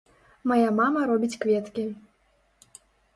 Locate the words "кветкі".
1.43-1.83